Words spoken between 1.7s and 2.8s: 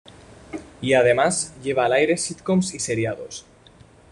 al aire sitcoms y